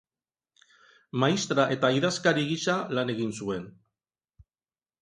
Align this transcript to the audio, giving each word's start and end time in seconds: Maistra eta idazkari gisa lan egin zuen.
Maistra 1.23 1.67
eta 1.75 1.91
idazkari 1.99 2.47
gisa 2.55 2.79
lan 2.97 3.17
egin 3.17 3.39
zuen. 3.43 3.71